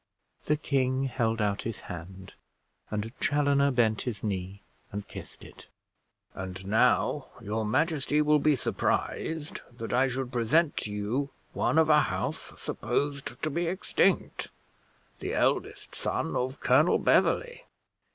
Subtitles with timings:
[0.45, 2.33] The king held out his hand,
[2.89, 5.67] and Chaloner bent his knee and kissed it.
[6.33, 11.87] "And now, your majesty will be surprised that I should present to you one of
[11.87, 14.49] a house supposed to be extinct
[15.19, 17.65] the eldest son of Colonel Beverley."